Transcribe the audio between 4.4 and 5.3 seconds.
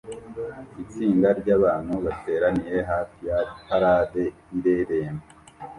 ireremba